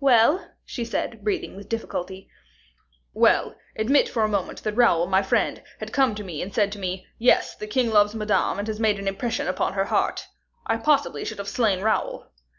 [0.00, 2.30] "Well?" she said, breathing with difficulty.
[3.12, 7.06] "Well; admit for a moment that Raoul, my friend, had come and said to me,
[7.18, 10.28] 'Yes, the king loves Madame, and has made an impression upon her heart,'
[10.66, 12.30] I possibly should have slain Raoul."